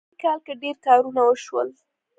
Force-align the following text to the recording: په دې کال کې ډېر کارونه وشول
په 0.01 0.05
دې 0.09 0.13
کال 0.21 0.37
کې 0.45 0.53
ډېر 0.61 0.75
کارونه 0.85 1.21
وشول 1.25 1.69